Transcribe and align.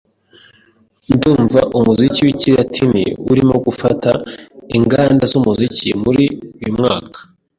Ndumva 1.15 1.59
umuziki 1.77 2.19
wikilatini 2.27 3.03
urimo 3.31 3.55
gufata 3.65 4.11
inganda 4.77 5.23
zumuziki 5.31 5.87
muri 6.03 6.23
uyumwaka. 6.59 7.19